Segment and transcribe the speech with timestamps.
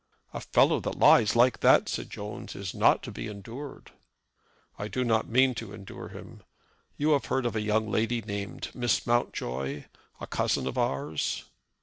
[0.33, 3.91] "A fellow that lies like that," said Jones, "is not to be endured."
[4.79, 6.41] "I do not mean to endure him.
[6.97, 9.83] You have heard of a young lady named Miss Mountjoy,
[10.19, 11.43] a cousin of ours?"